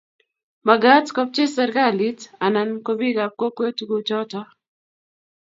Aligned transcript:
magaat 0.67 1.05
kopcheei 1.15 1.53
serikalit 1.55 2.19
anana 2.45 2.75
ko 2.85 2.91
bikap 2.99 3.31
kokwet 3.39 3.73
tuguk 3.77 4.03
choto 4.07 4.41